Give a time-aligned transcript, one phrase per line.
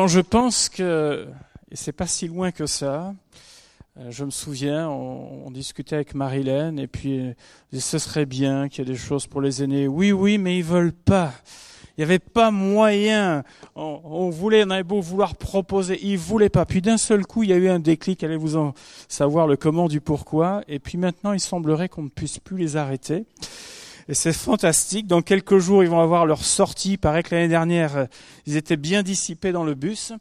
[0.00, 1.26] quand je pense que,
[1.70, 3.12] et c'est pas si loin que ça,
[3.98, 7.34] euh, je me souviens, on, discutait avec Marilyn et puis euh,
[7.78, 9.88] ce serait bien qu'il y ait des choses pour les aînés.
[9.88, 11.34] Oui, oui, mais ils veulent pas.
[11.98, 13.44] Il n'y avait pas moyen.
[13.74, 16.64] On, voulait, on avait beau vouloir proposer, ils voulaient pas.
[16.64, 18.24] Puis d'un seul coup, il y a eu un déclic.
[18.24, 18.72] Allez vous en
[19.06, 20.62] savoir le comment du pourquoi.
[20.66, 23.26] Et puis maintenant, il semblerait qu'on ne puisse plus les arrêter.
[24.10, 25.06] Et c'est fantastique.
[25.06, 26.94] Dans quelques jours, ils vont avoir leur sortie.
[26.94, 28.08] Il paraît que l'année dernière,
[28.44, 30.12] ils étaient bien dissipés dans le bus.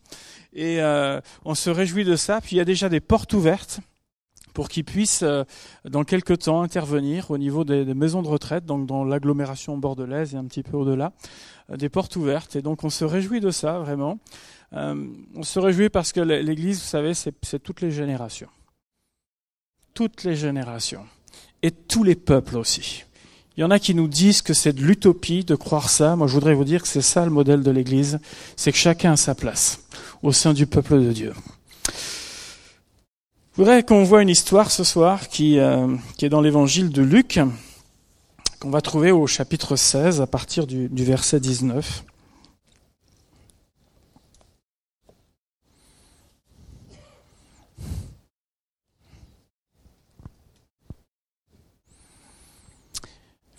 [0.54, 2.40] Et euh, on se réjouit de ça.
[2.40, 3.80] Puis il y a déjà des portes ouvertes
[4.54, 5.44] pour qu'ils puissent, euh,
[5.86, 10.38] dans quelques temps, intervenir au niveau des, maisons de retraite, donc dans l'agglomération bordelaise et
[10.38, 11.12] un petit peu au-delà,
[11.72, 12.56] euh, des portes ouvertes.
[12.56, 14.20] Et donc on se réjouit de ça, vraiment.
[14.72, 18.50] on se réjouit parce que l'Église, vous savez, c'est toutes les générations.
[19.96, 21.08] Toutes les générations.
[21.64, 23.06] Et tous les peuples aussi.
[23.58, 26.16] Il y en a qui nous disent que c'est de l'utopie de croire ça.
[26.16, 28.20] Moi, je voudrais vous dire que c'est ça le modèle de l'Église.
[28.56, 29.82] C'est que chacun a sa place
[30.24, 31.34] au sein du peuple de Dieu.
[33.54, 37.40] Je voudrais qu'on voit une histoire ce soir qui, euh, est dans l'évangile de Luc,
[38.60, 42.06] qu'on va trouver au chapitre 16 à partir du, du verset 19.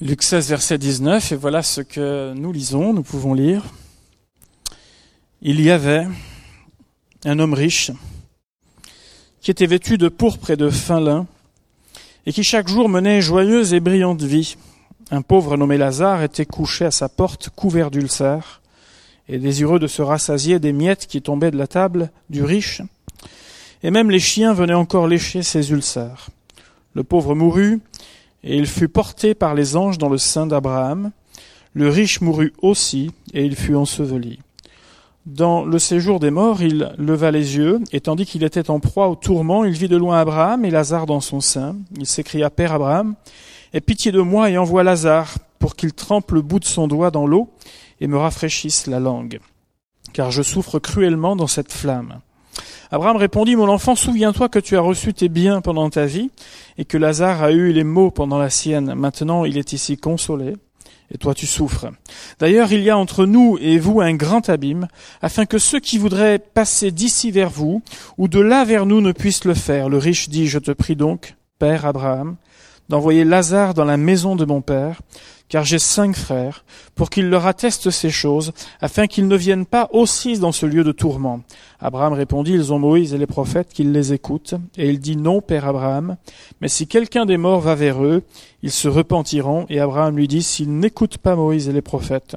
[0.02, 3.64] Luc 16, verset 19, et voilà ce que nous lisons, nous pouvons lire.
[5.42, 6.06] Il y avait
[7.26, 7.90] un homme riche
[9.42, 11.26] qui était vêtu de pourpre et de fin lin,
[12.24, 14.56] et qui chaque jour menait joyeuse et brillante vie.
[15.10, 18.62] Un pauvre nommé Lazare était couché à sa porte, couvert d'ulcères,
[19.28, 22.80] et désireux de se rassasier des miettes qui tombaient de la table du riche,
[23.82, 26.30] et même les chiens venaient encore lécher ses ulcères.
[26.94, 27.82] Le pauvre mourut,
[28.42, 31.10] et il fut porté par les anges dans le sein d'Abraham.
[31.74, 34.40] Le riche mourut aussi, et il fut enseveli.
[35.26, 39.08] Dans le séjour des morts, il leva les yeux, et tandis qu'il était en proie
[39.08, 41.76] au tourment, il vit de loin Abraham et Lazare dans son sein.
[41.98, 43.14] Il s'écria, Père Abraham,
[43.72, 47.10] aie pitié de moi et envoie Lazare, pour qu'il trempe le bout de son doigt
[47.10, 47.50] dans l'eau
[48.00, 49.40] et me rafraîchisse la langue,
[50.14, 52.20] car je souffre cruellement dans cette flamme.
[52.90, 56.30] Abraham répondit, Mon enfant, souviens-toi que tu as reçu tes biens pendant ta vie,
[56.78, 58.94] et que Lazare a eu les maux pendant la sienne.
[58.94, 60.56] Maintenant il est ici consolé,
[61.12, 61.86] et toi tu souffres.
[62.38, 64.88] D'ailleurs, il y a entre nous et vous un grand abîme,
[65.22, 67.82] afin que ceux qui voudraient passer d'ici vers vous,
[68.18, 69.88] ou de là vers nous, ne puissent le faire.
[69.88, 72.36] Le riche dit, Je te prie donc, Père Abraham,
[72.88, 75.00] d'envoyer Lazare dans la maison de mon Père,
[75.50, 79.90] car j'ai cinq frères, pour qu'ils leur attestent ces choses, afin qu'ils ne viennent pas
[79.92, 81.42] aussi dans ce lieu de tourment.
[81.80, 84.54] Abraham répondit, ils ont Moïse et les prophètes qu'ils les écoutent.
[84.78, 86.16] Et il dit, non, père Abraham,
[86.60, 88.22] mais si quelqu'un des morts va vers eux,
[88.62, 89.66] ils se repentiront.
[89.68, 92.36] Et Abraham lui dit, s'ils n'écoutent pas Moïse et les prophètes,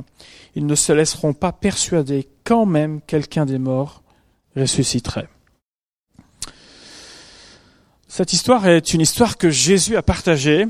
[0.56, 4.02] ils ne se laisseront pas persuader quand même quelqu'un des morts
[4.56, 5.29] ressusciterait.
[8.07, 10.68] Cette histoire est une histoire que Jésus a partagée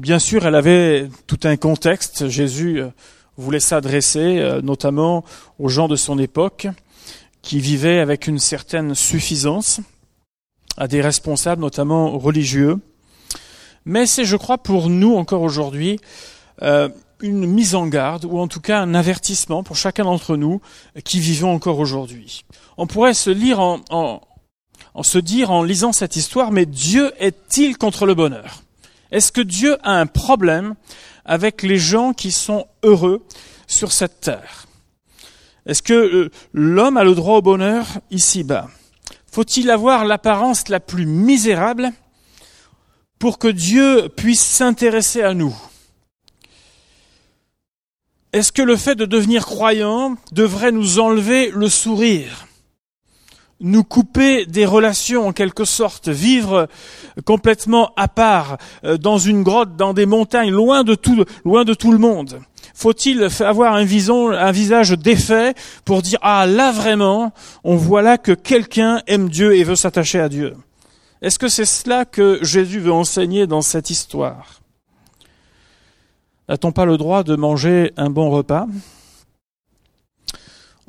[0.00, 2.26] Bien sûr, elle avait tout un contexte.
[2.30, 2.88] Jésus euh,
[3.36, 5.26] voulait s'adresser euh, notamment
[5.58, 6.68] aux gens de son époque
[7.42, 9.82] qui vivaient avec une certaine suffisance,
[10.78, 12.78] à des responsables notamment religieux.
[13.84, 16.00] Mais c'est, je crois, pour nous encore aujourd'hui,
[16.62, 16.88] euh,
[17.20, 20.62] une mise en garde, ou en tout cas un avertissement pour chacun d'entre nous
[21.04, 22.46] qui vivons encore aujourd'hui.
[22.78, 24.22] On pourrait se lire en,
[25.02, 28.62] se dire en lisant cette histoire, mais Dieu est-il contre le bonheur?
[29.12, 30.74] Est-ce que Dieu a un problème
[31.24, 33.24] avec les gens qui sont heureux
[33.66, 34.66] sur cette terre?
[35.66, 38.68] Est-ce que euh, l'homme a le droit au bonheur ici-bas?
[39.30, 41.92] Faut-il avoir l'apparence la plus misérable
[43.18, 45.54] pour que Dieu puisse s'intéresser à nous?
[48.32, 52.46] Est-ce que le fait de devenir croyant devrait nous enlever le sourire?
[53.60, 56.68] Nous couper des relations en quelque sorte, vivre
[57.24, 61.74] complètement à part, euh, dans une grotte, dans des montagnes, loin de tout, loin de
[61.74, 62.40] tout le monde.
[62.74, 65.54] Faut-il avoir un, un visage défait
[65.84, 67.32] pour dire ah là vraiment,
[67.64, 70.56] on voit là que quelqu'un aime Dieu et veut s'attacher à Dieu?
[71.20, 74.60] Est-ce que c'est cela que Jésus veut enseigner dans cette histoire?
[76.48, 78.66] N'a-t-on pas le droit de manger un bon repas?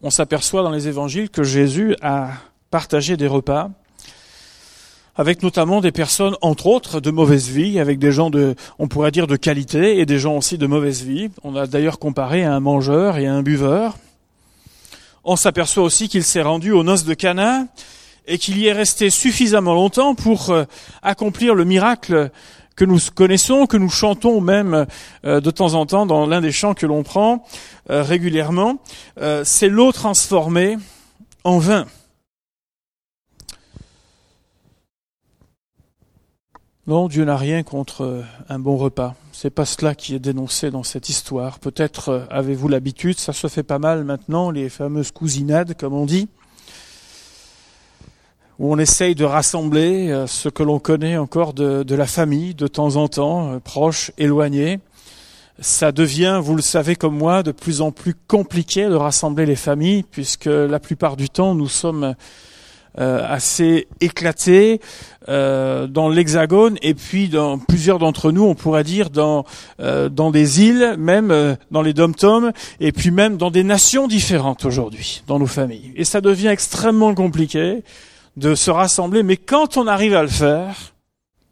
[0.01, 2.31] On s'aperçoit dans les évangiles que Jésus a
[2.71, 3.69] partager des repas
[5.15, 9.11] avec notamment des personnes, entre autres, de mauvaise vie, avec des gens de, on pourrait
[9.11, 11.29] dire, de qualité et des gens aussi de mauvaise vie.
[11.43, 13.97] On a d'ailleurs comparé à un mangeur et à un buveur.
[15.23, 17.67] On s'aperçoit aussi qu'il s'est rendu aux noces de Cana
[18.25, 20.63] et qu'il y est resté suffisamment longtemps pour euh,
[21.03, 22.31] accomplir le miracle
[22.75, 24.87] que nous connaissons, que nous chantons même
[25.25, 27.45] euh, de temps en temps dans l'un des chants que l'on prend
[27.89, 28.79] euh, régulièrement,
[29.43, 30.77] c'est l'eau transformée
[31.43, 31.85] en vin.
[36.87, 39.15] Non, Dieu n'a rien contre un bon repas.
[39.31, 41.59] C'est pas cela qui est dénoncé dans cette histoire.
[41.59, 46.27] Peut-être avez-vous l'habitude, ça se fait pas mal maintenant, les fameuses cousinades, comme on dit
[48.61, 52.67] où on essaye de rassembler euh, ce que l'on connaît encore de, la famille de
[52.67, 54.79] temps en temps, euh, proches, éloignés.
[55.59, 59.55] Ça devient, vous le savez comme moi, de plus en plus compliqué de rassembler les
[59.55, 62.13] familles, puisque la plupart du temps nous sommes
[62.99, 64.81] euh, assez éclatés
[65.27, 69.45] dans l'Hexagone et puis dans plusieurs d'entre nous, on pourrait dire dans
[69.79, 75.23] dans des îles, même dans les dom-toms, et puis même dans des nations différentes aujourd'hui
[75.27, 75.93] dans nos familles.
[75.95, 77.83] Et ça devient extrêmement compliqué
[78.35, 80.93] de se rassembler, mais quand on arrive à le faire,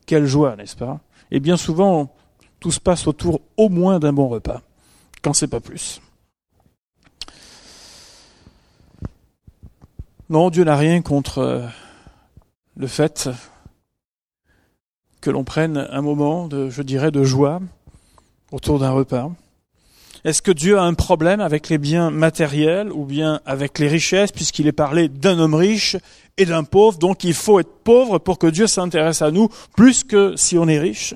[0.05, 0.99] quelle joie, n'est-ce pas?
[1.31, 2.11] Et bien souvent,
[2.59, 4.61] tout se passe autour au moins d'un bon repas,
[5.21, 6.01] quand c'est pas plus.
[10.31, 11.61] Non, Dieu n'a rien contre euh,
[12.77, 13.31] le fait
[15.21, 17.59] que l'on prenne un moment de, je dirais, de joie
[18.51, 19.31] autour d'un repas.
[20.23, 24.31] Est-ce que Dieu a un problème avec les biens matériels ou bien avec les richesses,
[24.31, 25.97] puisqu'il est parlé d'un homme riche
[26.37, 30.03] et d'un pauvre, donc il faut être pauvre pour que Dieu s'intéresse à nous, plus
[30.03, 31.15] que si on est riche?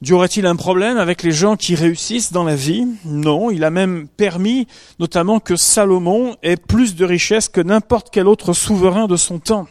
[0.00, 2.86] Dieu aurait-il un problème avec les gens qui réussissent dans la vie?
[3.04, 4.68] Non, il a même permis
[5.00, 9.66] notamment que Salomon ait plus de richesses que n'importe quel autre souverain de son temps.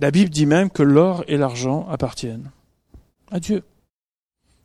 [0.00, 2.50] La Bible dit même que l'or et l'argent appartiennent
[3.30, 3.62] à Dieu.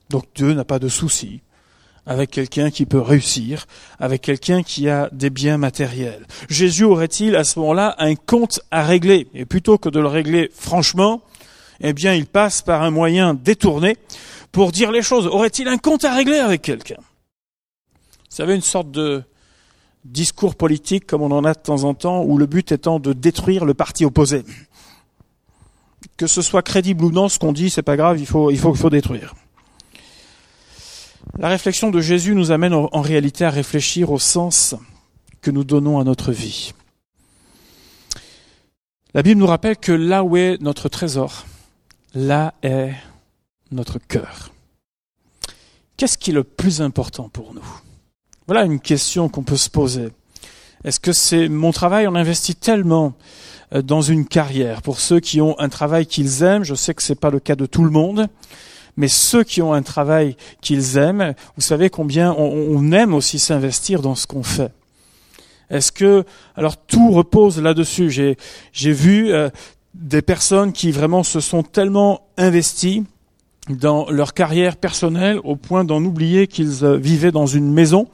[0.10, 1.42] Donc Dieu n'a pas de souci
[2.08, 3.68] avec quelqu'un qui peut réussir,
[4.00, 6.26] avec quelqu'un qui a des biens matériels.
[6.50, 9.28] Jésus aurait-il à ce moment-là un compte à régler?
[9.36, 11.22] Et plutôt que de le régler franchement,
[11.82, 13.98] eh bien il passe par un moyen détourné
[14.52, 15.28] pour dire les choses.
[15.28, 16.98] Aurait-il un compte à régler avec quelqu'un?
[16.98, 19.24] Vous savez, une sorte de
[20.06, 23.14] discours politique comme on en a de temps en temps, où le but étant de
[23.14, 24.44] détruire le parti opposé.
[26.18, 28.58] Que ce soit crédible ou non, ce qu'on dit, c'est pas grave, il faut, il
[28.58, 29.36] faut, il faut détruire.
[31.38, 34.76] La réflexion de Jésus nous amène en réalité à réfléchir au sens
[35.42, 36.74] que nous donnons à notre vie.
[39.14, 41.46] La Bible nous rappelle que là où est notre trésor,
[42.14, 42.94] là est
[43.72, 44.52] notre cœur.
[45.98, 47.66] Qu'est-ce qui est le plus important pour nous?
[48.48, 50.10] Voilà une question qu'on peut se poser.
[50.84, 52.08] Est-ce que c'est mon travail?
[52.08, 53.14] On investit tellement
[53.74, 54.82] euh, dans une carrière.
[54.82, 57.40] Pour ceux qui ont un travail qu'ils aiment, je sais que ce n'est pas le
[57.40, 58.28] cas de tout le monde,
[58.98, 64.02] mais ceux qui ont un travail qu'ils aiment, vous savez combien on, aime aussi s'investir
[64.02, 64.72] dans ce qu'on fait.
[65.70, 66.26] Est-ce que
[66.56, 68.38] alors tout repose là-dessus J'ai
[68.74, 69.50] j'ai vu euh,
[69.94, 73.04] des personnes qui vraiment se sont tellement investies
[73.70, 78.08] dans leur carrière personnelle au point d'en oublier qu'ils euh, vivaient dans une maison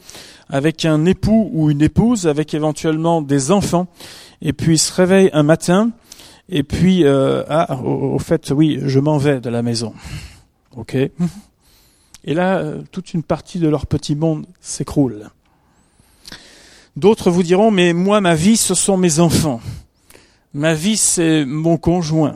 [0.49, 3.87] avec un époux ou une épouse, avec éventuellement des enfants,
[4.41, 5.91] et puis ils se réveillent un matin,
[6.47, 9.93] et puis euh, ah au fait oui je m'en vais de la maison.
[10.75, 15.29] Ok Et là, euh, toute une partie de leur petit monde s'écroule.
[16.95, 19.61] D'autres vous diront, mais moi, ma vie, ce sont mes enfants.
[20.57, 22.33] Ma vie, c'est mon conjoint.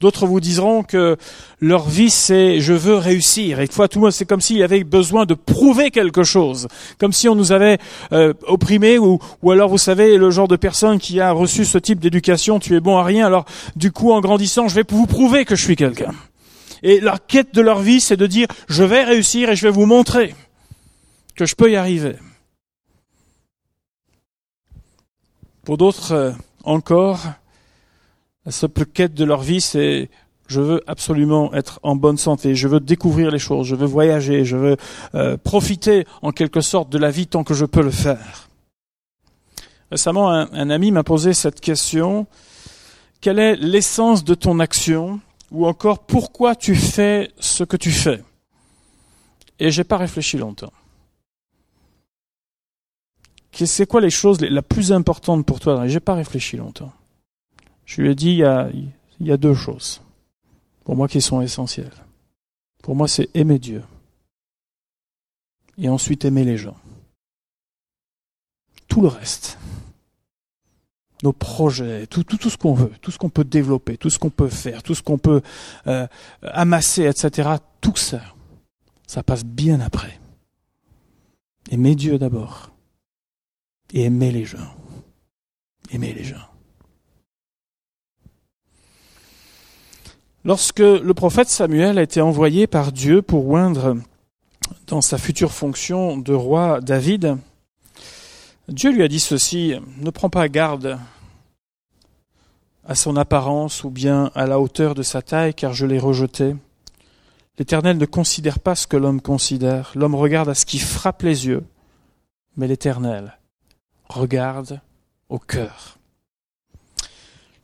[0.00, 1.16] D'autres vous diront que
[1.60, 3.58] leur vie, c'est je veux réussir.
[3.58, 6.68] Et fois, tout le monde, c'est comme s'il avait besoin de prouver quelque chose.
[7.00, 7.78] Comme si on nous avait
[8.12, 11.78] euh, opprimés ou, ou alors, vous savez, le genre de personne qui a reçu ce
[11.78, 13.26] type d'éducation, tu es bon à rien.
[13.26, 13.44] Alors,
[13.74, 16.12] du coup, en grandissant, je vais vous prouver que je suis quelqu'un.
[16.84, 19.72] Et la quête de leur vie, c'est de dire, je vais réussir et je vais
[19.72, 20.36] vous montrer
[21.34, 22.14] que je peux y arriver.
[25.64, 26.32] Pour d'autres euh,
[26.64, 27.24] encore,
[28.44, 30.10] la simple quête de leur vie, c'est
[30.48, 34.44] je veux absolument être en bonne santé, je veux découvrir les choses, je veux voyager,
[34.44, 34.76] je veux
[35.14, 38.48] euh, profiter en quelque sorte de la vie tant que je peux le faire.
[39.90, 42.26] Récemment, un ami m'a posé cette question.
[43.20, 45.20] Quelle est l'essence de ton action?
[45.50, 48.22] Ou encore pourquoi tu fais ce que tu fais?
[49.58, 50.72] Et j'ai pas réfléchi longtemps.
[53.52, 55.86] C'est quoi les choses les, plus importantes pour toi?
[55.86, 56.92] J'ai pas réfléchi longtemps.
[57.84, 60.00] Je lui ai dit il y, a, il y a deux choses
[60.84, 61.92] pour moi qui sont essentielles.
[62.82, 63.82] Pour moi, c'est aimer Dieu
[65.78, 66.76] et ensuite aimer les gens.
[68.88, 69.58] Tout le reste,
[71.22, 74.18] nos projets, tout, tout, tout ce qu'on veut, tout ce qu'on peut développer, tout ce
[74.18, 75.40] qu'on peut faire, tout ce qu'on peut
[75.86, 76.06] euh,
[76.42, 77.50] amasser, etc.
[77.80, 78.20] Tout ça,
[79.06, 80.18] ça passe bien après.
[81.70, 82.71] Aimer Dieu d'abord.
[83.92, 84.74] Et aimer les gens.
[85.90, 86.48] Aimer les gens.
[90.44, 93.96] Lorsque le prophète Samuel a été envoyé par Dieu pour oindre
[94.86, 97.36] dans sa future fonction de roi David,
[98.68, 100.98] Dieu lui a dit ceci, ne prends pas garde
[102.84, 106.56] à son apparence ou bien à la hauteur de sa taille, car je l'ai rejeté.
[107.58, 109.92] L'Éternel ne considère pas ce que l'homme considère.
[109.94, 111.64] L'homme regarde à ce qui frappe les yeux,
[112.56, 113.38] mais l'Éternel
[114.12, 114.80] regarde
[115.28, 115.98] au cœur.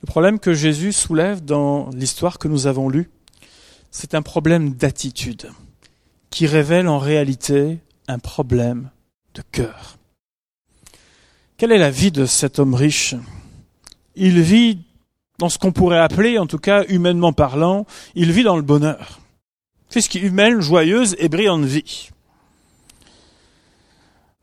[0.03, 3.11] Le problème que Jésus soulève dans l'histoire que nous avons lue,
[3.91, 5.51] c'est un problème d'attitude
[6.31, 8.91] qui révèle en réalité un problème
[9.35, 9.99] de cœur.
[11.57, 13.15] Quelle est la vie de cet homme riche?
[14.15, 14.79] Il vit
[15.39, 19.21] dans ce qu'on pourrait appeler, en tout cas humainement parlant, il vit dans le bonheur.
[19.89, 22.11] C'est ce qui humaine, joyeuse et brillante vie.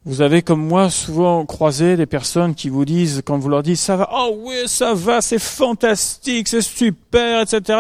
[0.08, 3.78] Vous avez comme moi souvent croisé des personnes qui vous disent, quand vous leur dites
[3.78, 7.80] ça va, oh oui, ça va, c'est fantastique, c'est super, etc.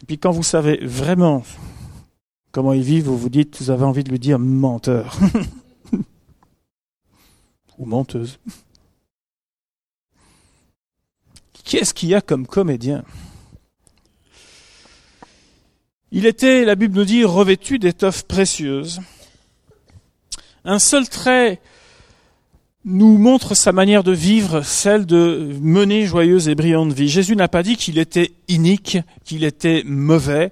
[0.00, 1.42] Et puis quand vous savez vraiment
[2.52, 5.18] comment ils vivent, vous vous dites, vous avez envie de lui dire menteur.
[7.78, 8.38] Ou menteuse.
[11.64, 13.02] Qu'est-ce qu'il y a comme comédien?
[16.12, 19.00] Il était, la Bible nous dit, revêtu d'étoffes précieuses
[20.64, 21.60] un seul trait
[22.84, 27.08] nous montre sa manière de vivre, celle de mener joyeuse et brillante vie.
[27.08, 30.50] Jésus n'a pas dit qu'il était inique, qu'il était mauvais.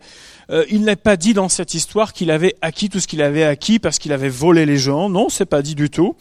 [0.50, 3.44] Euh, il n'a pas dit dans cette histoire qu'il avait acquis tout ce qu'il avait
[3.44, 5.08] acquis parce qu'il avait volé les gens.
[5.08, 6.16] Non, c'est pas dit du tout.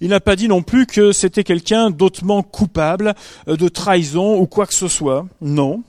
[0.00, 3.14] Il n'a pas dit non plus que c'était quelqu'un d'autrement coupable
[3.48, 5.26] euh, de trahison ou quoi que ce soit.
[5.40, 5.82] Non.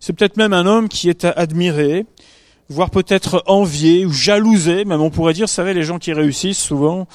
[0.00, 2.06] C'est peut-être même un homme qui est admiré,
[2.68, 6.58] voire peut-être envié ou jalousé, même on pourrait dire, vous savez, les gens qui réussissent
[6.62, 7.06] souvent,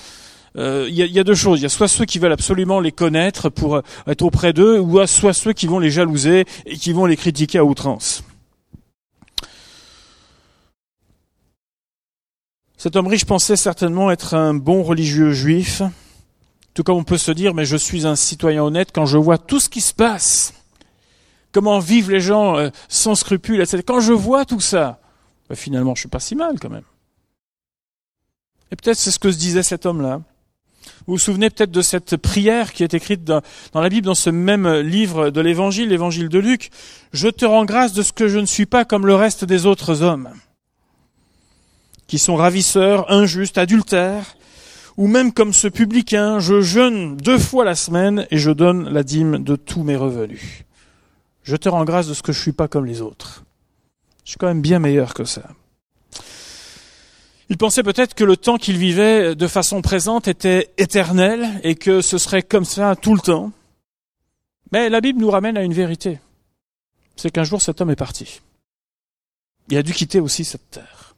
[0.56, 1.60] euh, il y, a, y, a, deux choses.
[1.60, 4.80] Il y a soit ceux qui veulent absolument les connaître pour euh, être auprès d'eux,
[4.80, 8.24] ou soit ceux qui vont les jalouser et qui vont les critiquer à outrance.
[12.78, 15.82] Cet homme riche pensait certainement être un bon religieux juif,
[16.74, 19.38] tout comme on peut se dire, mais je suis un citoyen honnête quand je vois
[19.38, 20.54] tout ce qui se passe,
[21.52, 23.84] comment vivent les gens euh, sans scrupules, etc.
[23.86, 25.00] Quand je vois tout ça,
[25.56, 26.84] finalement, je suis pas si mal quand même.
[28.72, 30.22] Et peut-être c'est ce que se disait cet homme-là.
[31.06, 33.42] Vous vous souvenez peut-être de cette prière qui est écrite dans,
[33.74, 36.72] la Bible, dans ce même livre de l'Évangile, l'Évangile de Luc.
[37.12, 39.66] Je te rends grâce de ce que je ne suis pas comme le reste des
[39.66, 40.30] autres hommes,
[42.08, 44.36] qui sont ravisseurs, injustes, adultères,
[44.98, 49.04] ou même comme ce publicain, je jeûne deux fois la semaine et je donne la
[49.04, 50.64] dîme de tous mes revenus.
[51.44, 53.44] Je te rends grâce de ce que je suis pas comme les autres.
[54.24, 55.44] Je suis quand même bien meilleur que ça.
[57.50, 62.02] Il pensait peut-être que le temps qu'il vivait de façon présente était éternel et que
[62.02, 63.52] ce serait comme ça tout le temps.
[64.72, 66.20] Mais la Bible nous ramène à une vérité.
[67.16, 68.42] C'est qu'un jour cet homme est parti.
[69.70, 71.16] Il a dû quitter aussi cette terre.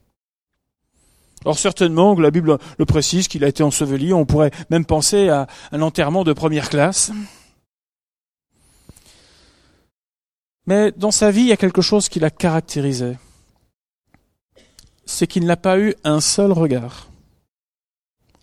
[1.45, 5.47] Or certainement, la Bible le précise, qu'il a été enseveli, on pourrait même penser à
[5.71, 7.11] un enterrement de première classe.
[10.67, 13.17] Mais dans sa vie, il y a quelque chose qui l'a caractérisé.
[15.05, 17.09] C'est qu'il n'a pas eu un seul regard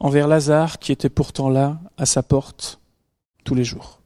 [0.03, 2.81] envers Lazare qui était pourtant là, à sa porte,
[3.45, 4.01] tous les jours.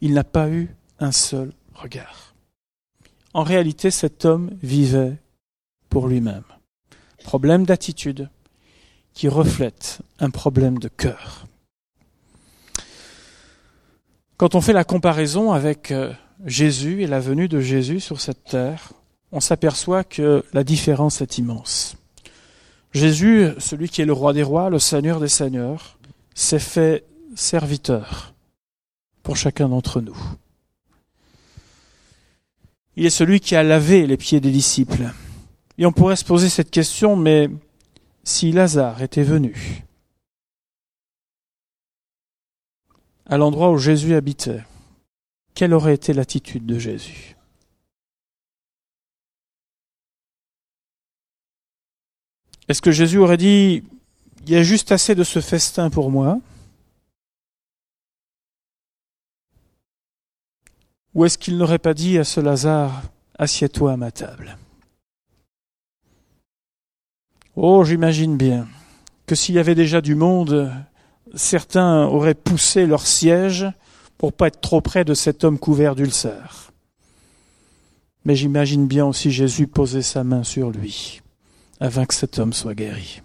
[0.00, 2.34] Il n'a pas eu un seul regard.
[3.34, 5.16] En réalité, cet homme vivait
[5.88, 6.42] pour lui-même.
[7.22, 8.28] Problème d'attitude
[9.12, 11.46] qui reflète un problème de cœur.
[14.36, 16.12] Quand on fait la comparaison avec euh,
[16.44, 18.92] Jésus et la venue de Jésus sur cette terre,
[19.32, 21.96] on s'aperçoit que la différence est immense.
[22.92, 25.98] Jésus, celui qui est le roi des rois, le seigneur des seigneurs,
[26.34, 28.34] s'est fait serviteur
[29.22, 30.16] pour chacun d'entre nous.
[32.96, 35.10] Il est celui qui a lavé les pieds des disciples.
[35.78, 37.50] Et on pourrait se poser cette question, mais
[38.22, 39.84] si Lazare était venu
[43.26, 44.62] à l'endroit où Jésus habitait,
[45.54, 47.36] quelle aurait été l'attitude de Jésus?
[52.68, 53.84] Est-ce que Jésus aurait dit,
[54.46, 56.40] il y a juste assez de ce festin pour moi
[61.14, 63.02] Ou est-ce qu'il n'aurait pas dit à ce Lazare,
[63.38, 64.58] assieds-toi à ma table
[67.54, 68.66] Oh, j'imagine bien
[69.26, 70.72] que s'il y avait déjà du monde,
[71.34, 73.66] certains auraient poussé leur siège
[74.18, 76.72] pour pas être trop près de cet homme couvert d'ulcères.
[78.24, 81.20] Mais j'imagine bien aussi Jésus poser sa main sur lui
[81.80, 83.20] afin que cet homme soit guéri.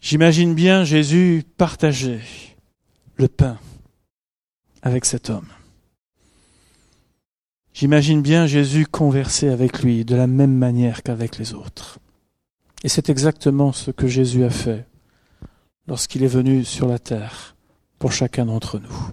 [0.00, 2.20] J'imagine bien Jésus partager
[3.16, 3.58] le pain
[4.82, 5.48] avec cet homme.
[7.72, 11.98] J'imagine bien Jésus converser avec lui de la même manière qu'avec les autres.
[12.82, 14.86] Et c'est exactement ce que Jésus a fait
[15.88, 17.53] lorsqu'il est venu sur la terre
[17.98, 19.10] pour chacun d'entre nous.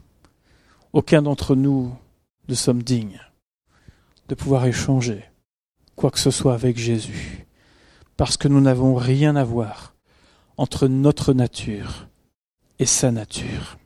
[0.94, 1.96] Aucun d'entre nous
[2.48, 3.22] ne sommes dignes
[4.28, 5.24] de pouvoir échanger
[5.96, 7.46] quoi que ce soit avec Jésus,
[8.18, 9.94] parce que nous n'avons rien à voir
[10.58, 12.08] entre notre nature
[12.80, 13.78] et sa nature.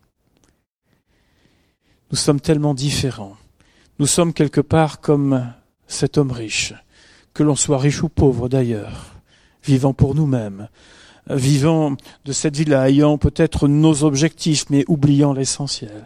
[2.12, 3.38] Nous sommes tellement différents
[3.98, 5.54] nous sommes quelque part comme
[5.88, 6.74] cet homme riche,
[7.34, 9.14] que l'on soit riche ou pauvre d'ailleurs,
[9.64, 10.68] vivant pour nous-mêmes,
[11.29, 16.05] vivant de cette vie-là, ayant peut-être nos objectifs, mais oubliant l'essentiel.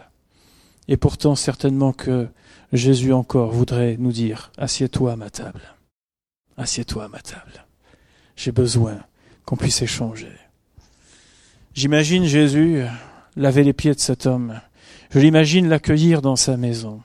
[0.88, 2.28] Et pourtant, certainement que
[2.72, 5.76] Jésus encore voudrait nous dire, assieds-toi à ma table.
[6.56, 7.66] Assieds-toi à ma table.
[8.36, 8.98] J'ai besoin
[9.44, 10.32] qu'on puisse échanger.
[11.74, 12.82] J'imagine Jésus
[13.36, 14.60] laver les pieds de cet homme.
[15.10, 17.02] Je l'imagine l'accueillir dans sa maison.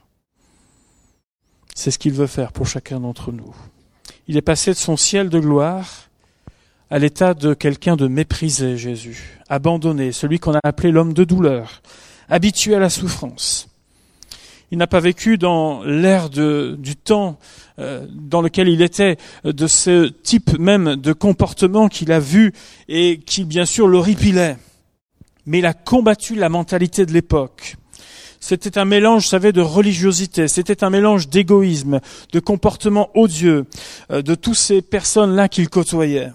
[1.75, 3.53] C'est ce qu'il veut faire pour chacun d'entre nous.
[4.27, 6.04] Il est passé de son ciel de gloire
[6.89, 11.81] à l'état de quelqu'un de méprisé, Jésus, abandonné, celui qu'on a appelé l'homme de douleur,
[12.29, 13.67] habitué à la souffrance.
[14.71, 17.37] Il n'a pas vécu dans l'ère du temps
[17.79, 22.51] euh, dans lequel il était, de ce type même de comportement qu'il a vu
[22.87, 24.57] et qui bien sûr l'horripilait.
[25.45, 27.77] Mais il a combattu la mentalité de l'époque.
[28.39, 31.99] C'était un mélange, vous savez, de religiosité, c'était un mélange d'égoïsme,
[32.31, 33.65] de comportement odieux,
[34.11, 36.31] euh, de toutes ces personnes-là qu'il côtoyait.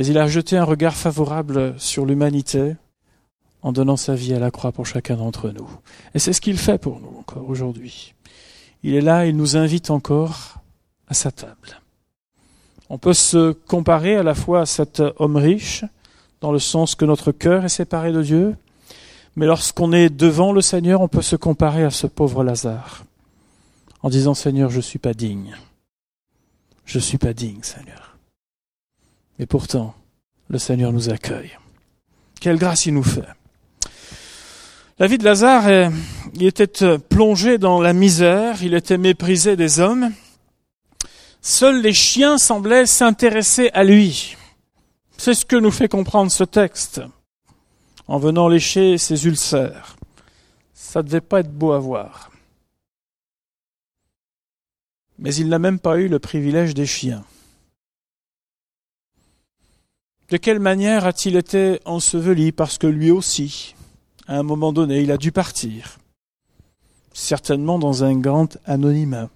[0.00, 2.74] Mais il a jeté un regard favorable sur l'humanité
[3.60, 5.68] en donnant sa vie à la croix pour chacun d'entre nous.
[6.14, 8.14] Et c'est ce qu'il fait pour nous encore aujourd'hui.
[8.82, 10.54] Il est là, il nous invite encore
[11.06, 11.82] à sa table.
[12.88, 15.84] On peut se comparer à la fois à cet homme riche,
[16.40, 18.56] dans le sens que notre cœur est séparé de Dieu,
[19.36, 23.04] mais lorsqu'on est devant le Seigneur, on peut se comparer à ce pauvre Lazare
[24.02, 25.58] en disant Seigneur, je ne suis pas digne.
[26.86, 28.09] Je ne suis pas digne, Seigneur.
[29.40, 29.94] Et pourtant,
[30.48, 31.58] le Seigneur nous accueille.
[32.40, 33.26] Quelle grâce il nous fait.
[34.98, 35.90] La vie de Lazare,
[36.34, 40.12] il était plongé dans la misère, il était méprisé des hommes.
[41.40, 44.36] Seuls les chiens semblaient s'intéresser à lui.
[45.16, 47.00] C'est ce que nous fait comprendre ce texte
[48.08, 49.96] en venant lécher ses ulcères.
[50.74, 52.30] Ça devait pas être beau à voir.
[55.18, 57.24] Mais il n'a même pas eu le privilège des chiens.
[60.30, 63.74] De quelle manière a-t-il été enseveli Parce que lui aussi,
[64.28, 65.98] à un moment donné, il a dû partir?
[67.12, 69.28] Certainement dans un grand anonymat.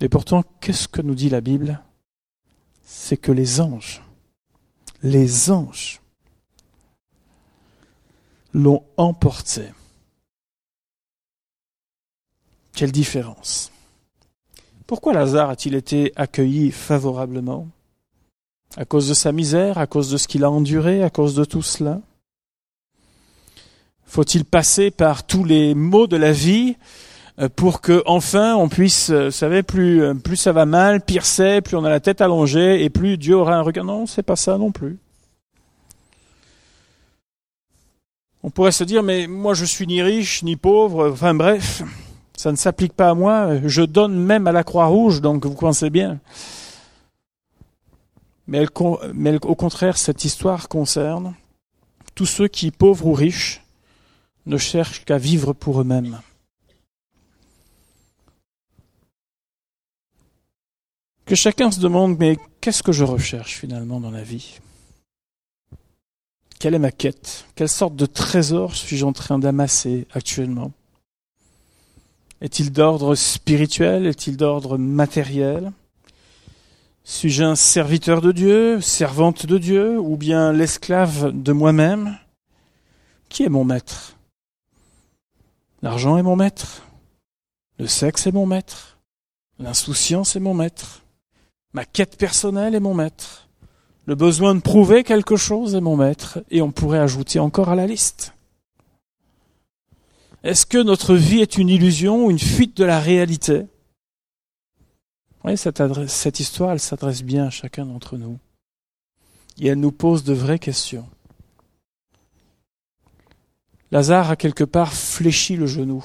[0.00, 1.82] Et pourtant, qu'est-ce que nous dit la Bible?
[2.84, 4.02] C'est que les anges,
[5.02, 6.00] les anges,
[8.54, 9.64] l'ont emporté.
[12.72, 13.72] Quelle différence.
[14.86, 17.66] Pourquoi Lazare a-t-il été accueilli favorablement?
[18.78, 21.44] À cause de sa misère, à cause de ce qu'il a enduré, à cause de
[21.46, 22.00] tout cela
[24.04, 26.76] Faut-il passer par tous les maux de la vie
[27.38, 31.02] euh, pour que enfin on puisse, euh, vous savez, plus euh, plus ça va mal,
[31.02, 33.84] pire c'est, plus on a la tête allongée et plus Dieu aura un regard?
[33.84, 34.98] Non, c'est pas ça non plus.
[38.42, 41.82] On pourrait se dire, mais moi je suis ni riche, ni pauvre, enfin bref,
[42.36, 45.88] ça ne s'applique pas à moi, je donne même à la Croix-Rouge, donc vous pensez
[45.90, 46.20] bien.
[48.46, 51.34] Mais, au contraire, cette histoire concerne
[52.14, 53.62] tous ceux qui, pauvres ou riches,
[54.46, 56.20] ne cherchent qu'à vivre pour eux-mêmes.
[61.24, 64.60] Que chacun se demande, mais qu'est-ce que je recherche finalement dans la vie?
[66.60, 67.46] Quelle est ma quête?
[67.56, 70.72] Quelle sorte de trésor suis-je en train d'amasser actuellement?
[72.40, 74.06] Est-il d'ordre spirituel?
[74.06, 75.72] Est-il d'ordre matériel?
[77.08, 82.18] Suis-je un serviteur de Dieu, servante de Dieu, ou bien l'esclave de moi-même?
[83.28, 84.16] Qui est mon maître?
[85.82, 86.82] L'argent est mon maître.
[87.78, 88.98] Le sexe est mon maître.
[89.60, 91.04] L'insouciance est mon maître.
[91.72, 93.48] Ma quête personnelle est mon maître.
[94.06, 97.76] Le besoin de prouver quelque chose est mon maître, et on pourrait ajouter encore à
[97.76, 98.34] la liste.
[100.42, 103.66] Est-ce que notre vie est une illusion, une fuite de la réalité?
[105.54, 108.38] Cette, cette histoire, elle s'adresse bien à chacun d'entre nous.
[109.60, 111.08] Et elle nous pose de vraies questions.
[113.92, 116.04] Lazare a quelque part fléchi le genou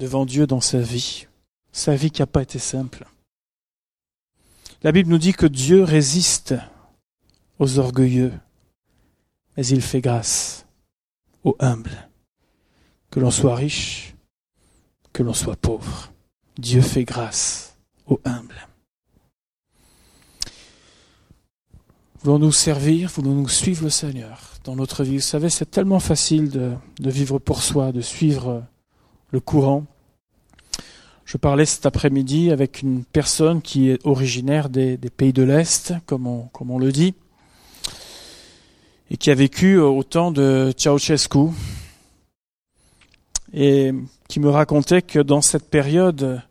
[0.00, 1.28] devant Dieu dans sa vie,
[1.70, 3.06] sa vie qui n'a pas été simple.
[4.82, 6.56] La Bible nous dit que Dieu résiste
[7.60, 8.32] aux orgueilleux,
[9.56, 10.66] mais il fait grâce
[11.44, 12.08] aux humbles.
[13.10, 14.16] que l'on soit riche,
[15.12, 16.12] que l'on soit pauvre.
[16.58, 17.73] Dieu fait grâce
[18.06, 18.68] aux humbles.
[22.22, 25.16] Voulons-nous servir, voulons-nous suivre le Seigneur dans notre vie?
[25.16, 28.64] Vous savez, c'est tellement facile de, de, vivre pour soi, de suivre
[29.30, 29.84] le courant.
[31.26, 35.92] Je parlais cet après-midi avec une personne qui est originaire des, des pays de l'Est,
[36.06, 37.14] comme on, comme on le dit,
[39.10, 41.50] et qui a vécu au temps de Ceausescu,
[43.52, 43.92] et
[44.28, 46.42] qui me racontait que dans cette période,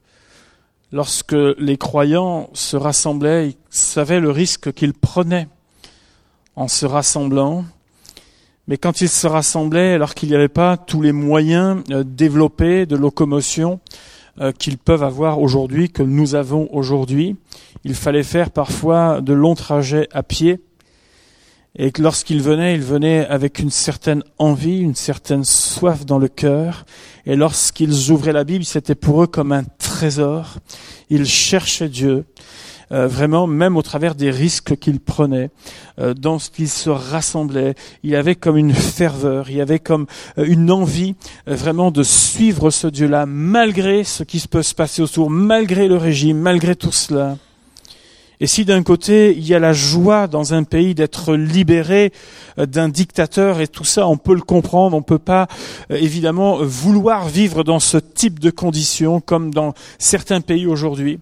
[0.94, 5.48] lorsque les croyants se rassemblaient, ils savaient le risque qu'ils prenaient
[6.56, 7.66] en se rassemblant.
[8.68, 12.86] Mais quand ils se rassemblaient, alors qu'il n'y avait pas tous les moyens euh, développés
[12.86, 13.82] de locomotion
[14.40, 17.36] euh, qu'ils peuvent avoir aujourd'hui, que nous avons aujourd'hui,
[17.84, 20.62] il fallait faire parfois de longs trajets à pied.
[21.78, 26.28] Et que lorsqu'ils venaient, ils venaient avec une certaine envie, une certaine soif dans le
[26.28, 26.86] cœur.
[27.26, 30.58] Et lorsqu'ils ouvraient la Bible, c'était pour eux comme un trésor.
[31.10, 32.26] Ils cherchaient Dieu.
[32.92, 35.50] Euh, vraiment, même au travers des risques qu'il prenait,
[36.00, 39.80] euh, dans ce qu'il se rassemblait, il y avait comme une ferveur, il y avait
[39.80, 40.06] comme
[40.38, 41.16] euh, une envie
[41.48, 46.38] vraiment de suivre ce Dieu-là, malgré ce qui peut se passer autour, malgré le régime,
[46.38, 47.38] malgré tout cela.
[48.40, 52.12] Et si d'un côté il y a la joie dans un pays d'être libéré
[52.58, 55.48] d'un dictateur et tout ça, on peut le comprendre, on peut pas
[55.90, 61.20] évidemment vouloir vivre dans ce type de conditions comme dans certains pays aujourd'hui.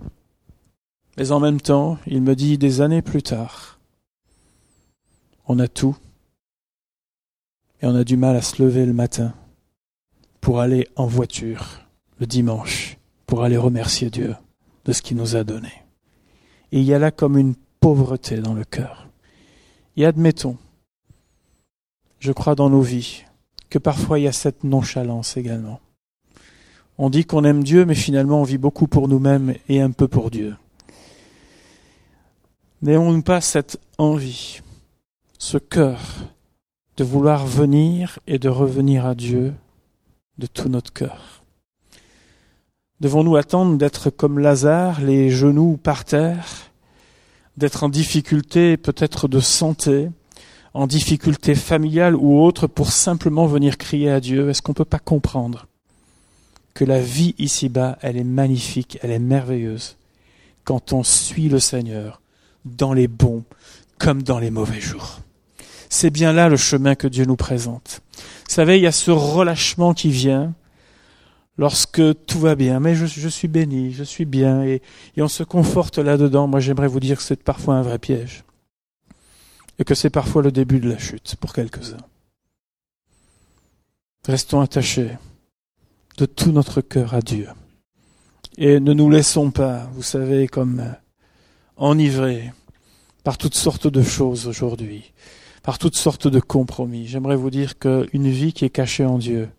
[1.17, 3.80] Mais en même temps, il me dit des années plus tard,
[5.47, 5.97] on a tout
[7.82, 9.34] et on a du mal à se lever le matin
[10.39, 11.82] pour aller en voiture
[12.19, 14.36] le dimanche, pour aller remercier Dieu
[14.86, 15.80] de ce qu'il nous a donné.
[16.71, 19.10] Et il y a là comme une pauvreté dans le cœur.
[19.97, 20.57] Et admettons,
[22.19, 23.23] je crois dans nos vies,
[23.69, 25.79] que parfois il y a cette nonchalance également.
[26.97, 30.07] On dit qu'on aime Dieu, mais finalement on vit beaucoup pour nous-mêmes et un peu
[30.07, 30.55] pour Dieu.
[32.81, 34.62] N'ayons-nous pas cette envie,
[35.38, 35.99] ce cœur
[36.97, 39.53] de vouloir venir et de revenir à Dieu
[40.38, 41.40] de tout notre cœur?
[43.01, 46.45] Devons-nous attendre d'être comme Lazare, les genoux par terre,
[47.57, 50.09] d'être en difficulté peut-être de santé,
[50.75, 54.51] en difficulté familiale ou autre pour simplement venir crier à Dieu?
[54.51, 55.65] Est-ce qu'on ne peut pas comprendre
[56.75, 59.97] que la vie ici-bas, elle est magnifique, elle est merveilleuse
[60.63, 62.21] quand on suit le Seigneur
[62.65, 63.43] dans les bons
[63.97, 65.21] comme dans les mauvais jours?
[65.89, 68.01] C'est bien là le chemin que Dieu nous présente.
[68.15, 70.53] Vous savez, il y a ce relâchement qui vient
[71.62, 72.80] lorsque tout va bien.
[72.80, 74.82] Mais je, suis béni, je suis bien, et,
[75.15, 76.47] et on se conforte là-dedans.
[76.47, 78.43] Moi, j'aimerais vous dire que c'est parfois un vrai piège.
[79.78, 82.04] Et que c'est parfois le début de la chute pour quelques-uns.
[84.26, 85.12] Restons attachés
[86.17, 87.47] de tout notre cœur à Dieu.
[88.58, 90.95] Et ne nous laissons pas, vous savez, comme
[91.78, 92.52] enivré
[93.24, 95.13] par toutes sortes de choses aujourd'hui,
[95.62, 97.06] par toutes sortes de compromis.
[97.06, 99.50] J'aimerais vous dire qu'une vie qui est cachée en Dieu,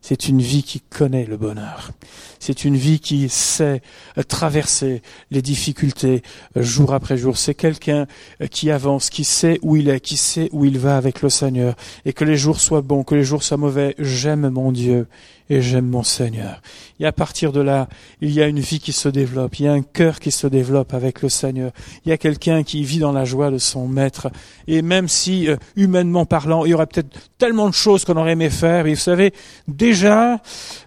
[0.00, 1.90] c'est une vie qui connaît le bonheur.
[2.38, 3.82] C'est une vie qui sait
[4.28, 6.22] traverser les difficultés
[6.56, 7.36] euh, jour après jour.
[7.36, 8.06] C'est quelqu'un
[8.40, 11.28] euh, qui avance, qui sait où il est, qui sait où il va avec le
[11.28, 11.74] Seigneur.
[12.04, 15.08] Et que les jours soient bons, que les jours soient mauvais, j'aime mon Dieu
[15.50, 16.60] et j'aime mon Seigneur.
[17.00, 17.88] Et à partir de là,
[18.20, 20.46] il y a une vie qui se développe, il y a un cœur qui se
[20.46, 21.72] développe avec le Seigneur.
[22.04, 24.28] Il y a quelqu'un qui vit dans la joie de son Maître.
[24.66, 28.32] Et même si, euh, humainement parlant, il y aurait peut-être tellement de choses qu'on aurait
[28.32, 29.32] aimé faire, et vous savez,
[29.66, 30.40] déjà,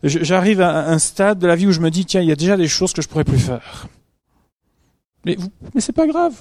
[0.03, 2.35] j'arrive à un stade de la vie où je me dis, tiens, il y a
[2.35, 3.87] déjà des choses que je pourrais plus faire.
[5.25, 5.37] Mais,
[5.73, 6.33] mais c'est pas grave.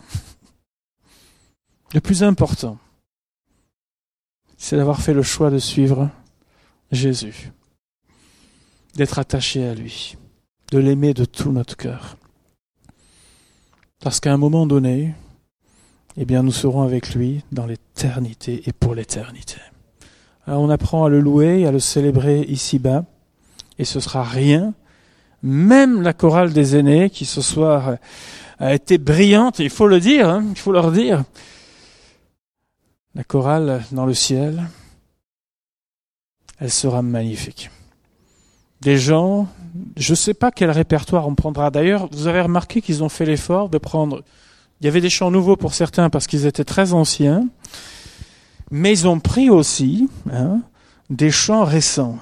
[1.93, 2.79] Le plus important,
[4.57, 6.11] c'est d'avoir fait le choix de suivre
[6.93, 7.51] Jésus
[8.95, 10.17] d'être attaché à lui,
[10.73, 12.17] de l'aimer de tout notre cœur.
[14.01, 15.15] Parce qu'à un moment donné,
[16.17, 19.57] eh bien, nous serons avec lui dans l'éternité et pour l'éternité.
[20.47, 23.05] Alors on apprend à le louer, à le célébrer ici-bas,
[23.79, 24.75] et ce sera rien.
[25.43, 27.97] Même la chorale des aînés, qui ce soir
[28.59, 31.25] a été brillante, il faut le dire, hein, il faut leur dire.
[33.15, 34.63] La chorale dans le ciel,
[36.59, 37.71] elle sera magnifique
[38.81, 39.49] des gens,
[39.97, 41.71] je ne sais pas quel répertoire on prendra.
[41.71, 44.23] D'ailleurs, vous avez remarqué qu'ils ont fait l'effort de prendre.
[44.81, 47.47] Il y avait des chants nouveaux pour certains parce qu'ils étaient très anciens,
[48.71, 50.61] mais ils ont pris aussi hein,
[51.11, 52.19] des chants récents.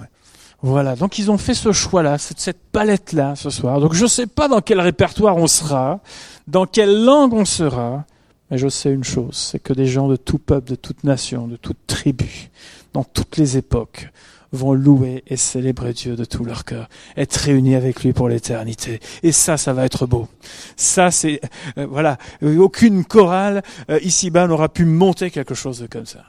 [0.60, 3.78] Voilà, donc ils ont fait ce choix-là, cette palette-là ce soir.
[3.80, 6.00] Donc je ne sais pas dans quel répertoire on sera,
[6.48, 8.04] dans quelle langue on sera,
[8.50, 11.46] mais je sais une chose, c'est que des gens de tout peuple, de toute nation,
[11.46, 12.50] de toute tribu,
[12.92, 14.10] dans toutes les époques,
[14.52, 19.00] vont louer et célébrer Dieu de tout leur cœur, être réunis avec lui pour l'éternité.
[19.22, 20.28] Et ça, ça va être beau.
[20.76, 21.40] Ça, c'est
[21.76, 26.24] euh, voilà, aucune chorale euh, ici-bas n'aura pu monter quelque chose de comme ça.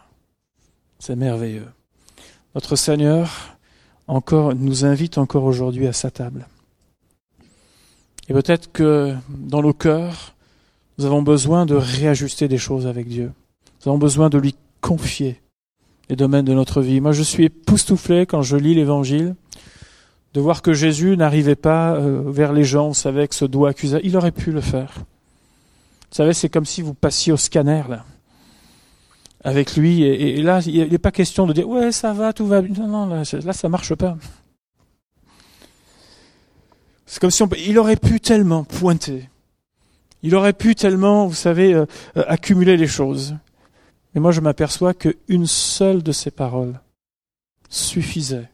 [1.00, 1.68] C'est merveilleux.
[2.56, 3.58] Notre Seigneur
[4.08, 6.48] encore nous invite encore aujourd'hui à sa table.
[8.28, 10.36] Et peut-être que dans nos cœurs,
[10.98, 13.32] nous avons besoin de réajuster des choses avec Dieu.
[13.80, 15.40] Nous avons besoin de lui confier
[16.10, 17.02] les domaines de notre vie.
[17.02, 19.36] Moi, je suis époustouflé quand je lis l'Évangile
[20.34, 24.00] de voir que Jésus n'arrivait pas euh, vers les gens, avec ce doigt accusé.
[24.04, 24.94] Il aurait pu le faire.
[24.96, 28.04] Vous savez, c'est comme si vous passiez au scanner, là,
[29.44, 30.04] avec lui.
[30.04, 32.76] Et, là, il n'est pas question de dire, ouais, ça va, tout va bien.
[32.76, 34.18] Non, non, là, là ça marche pas.
[37.06, 39.30] C'est comme si on, il aurait pu tellement pointer.
[40.22, 41.86] Il aurait pu tellement, vous savez, euh,
[42.18, 43.36] euh, accumuler les choses.
[44.14, 46.80] Mais moi, je m'aperçois qu'une seule de ces paroles
[47.70, 48.50] suffisait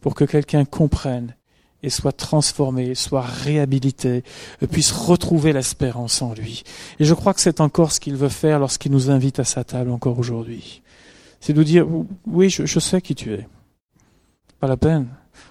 [0.00, 1.34] pour que quelqu'un comprenne
[1.82, 4.22] et soit transformé, soit réhabilité,
[4.70, 6.62] puisse retrouver l'espérance en lui.
[7.00, 9.64] Et je crois que c'est encore ce qu'il veut faire lorsqu'il nous invite à sa
[9.64, 10.82] table encore aujourd'hui.
[11.40, 11.86] C'est de dire,
[12.26, 13.48] oui, je, je, sais qui tu es.
[14.60, 15.08] Pas la peine.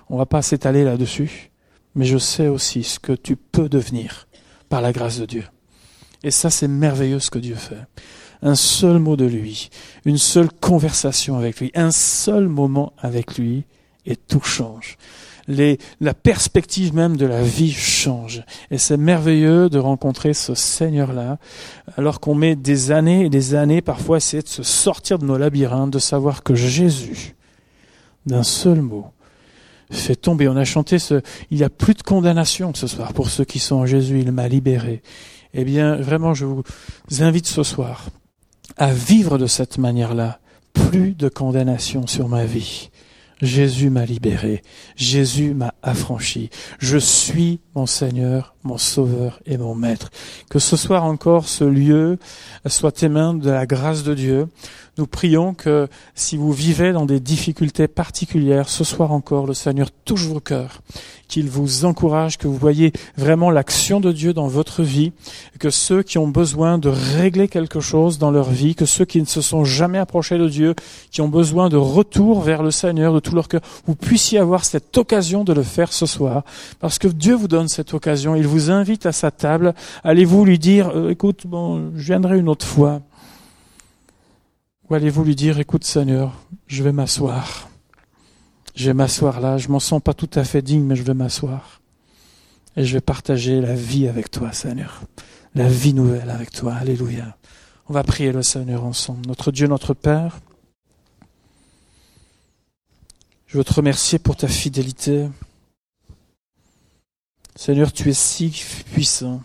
[0.10, 1.52] On va pas s'étaler là-dessus.
[1.96, 4.28] Mais je sais aussi ce que tu peux devenir
[4.70, 5.44] par la grâce de Dieu.
[6.24, 7.86] Et ça, c'est merveilleux ce que Dieu fait
[8.42, 9.70] un seul mot de lui,
[10.06, 13.66] une seule conversation avec lui, un seul moment avec lui,
[14.06, 14.98] et tout change.
[15.48, 18.44] Les, la perspective même de la vie change.
[18.70, 21.38] Et c'est merveilleux de rencontrer ce Seigneur-là,
[21.98, 25.26] alors qu'on met des années et des années parfois à essayer de se sortir de
[25.26, 27.36] nos labyrinthes, de savoir que Jésus,
[28.26, 29.08] d'un seul mot,
[29.90, 30.48] fait tomber.
[30.48, 33.60] On a chanté ce, il n'y a plus de condamnation ce soir pour ceux qui
[33.60, 35.02] sont en Jésus, il m'a libéré.
[35.54, 36.64] Eh bien, vraiment, je vous
[37.20, 38.06] invite ce soir
[38.78, 40.40] à vivre de cette manière-là.
[40.74, 42.90] Plus de condamnation sur ma vie.
[43.42, 44.62] Jésus m'a libéré,
[44.96, 46.50] Jésus m'a affranchi.
[46.80, 50.10] Je suis mon Seigneur, mon Sauveur et mon Maître.
[50.50, 52.20] Que ce soir encore ce lieu
[52.66, 54.48] soit témoin de la grâce de Dieu.
[54.98, 59.90] Nous prions que si vous vivez dans des difficultés particulières, ce soir encore, le Seigneur
[60.06, 60.82] touche vos cœurs
[61.32, 65.14] qu'il vous encourage, que vous voyez vraiment l'action de Dieu dans votre vie,
[65.60, 69.22] que ceux qui ont besoin de régler quelque chose dans leur vie, que ceux qui
[69.22, 70.76] ne se sont jamais approchés de Dieu,
[71.10, 74.66] qui ont besoin de retour vers le Seigneur de tout leur cœur, vous puissiez avoir
[74.66, 76.44] cette occasion de le faire ce soir,
[76.82, 80.60] parce que Dieu vous donne cette occasion, il vous invite à sa table, allez-vous lui
[80.60, 83.02] dire, euh, écoute, bon, je viendrai une autre fois,
[84.90, 86.34] ou allez-vous lui dire, écoute Seigneur,
[86.68, 87.70] je vais m'asseoir.
[88.76, 91.14] Je vais m'asseoir là, je m'en sens pas tout à fait digne, mais je vais
[91.14, 91.82] m'asseoir.
[92.78, 95.02] Et je vais partager la vie avec toi, Seigneur.
[95.56, 96.74] La vie nouvelle avec toi.
[96.76, 97.38] Alléluia.
[97.90, 99.26] On va prier le Seigneur ensemble.
[99.28, 100.40] Notre Dieu, notre Père,
[103.48, 105.28] je veux te remercier pour ta fidélité.
[107.56, 108.50] Seigneur, tu es si
[108.92, 109.42] puissant.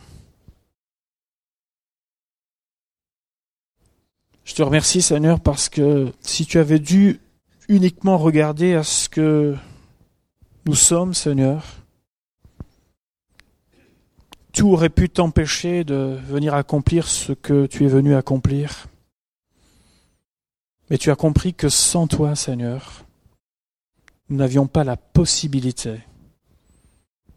[4.45, 7.21] Je te remercie, Seigneur, parce que si tu avais dû
[7.69, 9.57] uniquement regarder à ce que
[10.67, 11.65] nous sommes, Seigneur.
[14.53, 18.87] Tout aurait pu t'empêcher de venir accomplir ce que tu es venu accomplir.
[20.89, 23.05] Mais tu as compris que sans toi, Seigneur,
[24.29, 26.01] nous n'avions pas la possibilité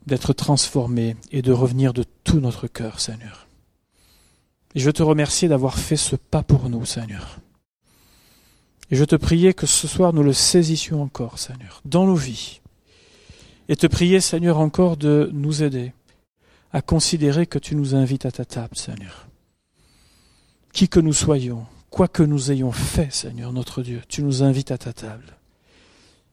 [0.10, 3.48] d'être transformés et de revenir de tout notre cœur, Seigneur.
[4.76, 7.40] Et je te remercie d'avoir fait ce pas pour nous, Seigneur.
[8.92, 12.62] Et je te priais que ce soir nous le saisissions encore, Seigneur, dans nos vies.
[13.68, 15.94] Et te prier, Seigneur, encore de nous aider
[16.72, 19.28] à considérer que tu nous invites à ta table, Seigneur.
[20.74, 24.72] Qui que nous soyons, quoi que nous ayons fait, Seigneur, notre Dieu, tu nous invites
[24.72, 25.38] à ta table.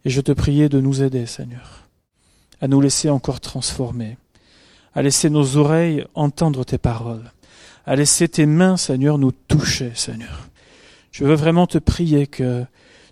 [0.04, 1.86] Et je te priais de nous aider, Seigneur,
[2.60, 4.16] à nous laisser encore transformer,
[4.94, 7.32] à laisser nos oreilles entendre tes paroles,
[7.84, 10.46] à laisser tes mains, Seigneur, nous toucher, Seigneur
[11.16, 12.66] je veux vraiment te prier que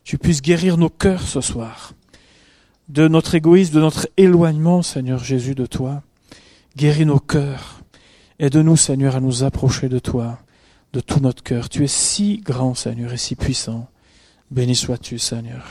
[0.05, 1.95] tu puisses guérir nos cœurs ce soir,
[2.91, 6.03] de notre égoïsme, de notre éloignement, Seigneur Jésus, de toi.
[6.77, 7.81] Guéris nos cœurs.
[8.39, 10.39] Aide-nous, Seigneur, à nous approcher de toi,
[10.93, 11.71] de tout notre cœur.
[11.71, 13.89] Tu es si grand, Seigneur, et si puissant.
[14.51, 15.65] Béni sois-tu, Seigneur.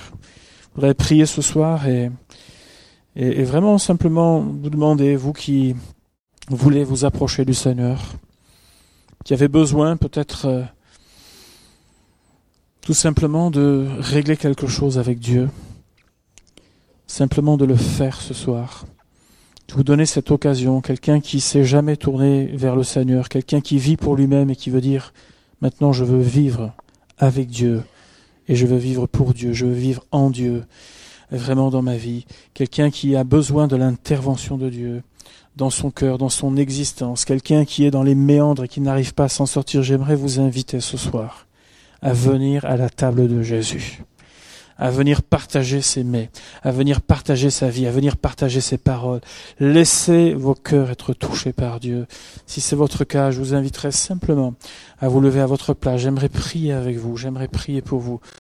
[0.72, 2.10] Je voudrais prier ce soir et,
[3.16, 5.76] et, vraiment simplement vous demander, vous qui
[6.50, 8.02] voulez vous approcher du Seigneur,
[9.24, 10.64] qui avez besoin peut-être euh,
[12.82, 15.50] tout simplement de régler quelque chose avec Dieu,
[17.08, 18.86] simplement de le faire ce soir,
[19.68, 23.78] de vous donner cette occasion, quelqu'un qui s'est jamais tourné vers le Seigneur, quelqu'un qui
[23.78, 25.14] vit pour lui-même et qui veut dire
[25.62, 26.74] maintenant je veux vivre
[27.18, 27.84] avec Dieu
[28.48, 30.66] et je veux vivre pour Dieu, je veux vivre en Dieu.
[31.38, 35.04] Vraiment dans ma vie, quelqu'un qui a besoin de l'intervention de Dieu
[35.56, 39.14] dans son cœur, dans son existence, quelqu'un qui est dans les méandres et qui n'arrive
[39.14, 41.48] pas à s'en sortir, j'aimerais vous inviter ce soir
[42.02, 44.04] à venir à la table de Jésus
[44.78, 46.30] à venir partager ses mets,
[46.62, 49.22] à venir partager sa vie, à venir partager ses paroles.
[49.60, 52.08] Laissez vos cœurs être touchés par Dieu.
[52.48, 54.56] Si c'est votre cas, je vous inviterai simplement
[55.00, 56.02] à vous lever à votre place.
[56.02, 58.20] J'aimerais prier avec vous, j'aimerais prier pour vous.